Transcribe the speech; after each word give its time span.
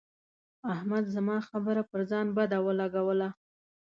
احمد 0.73 1.03
زما 1.15 1.37
خبره 1.49 1.81
پر 1.89 2.01
ځان 2.09 2.27
بده 2.37 2.57
ولګوله. 2.61 3.29